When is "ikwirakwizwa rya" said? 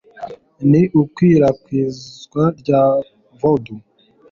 1.01-2.81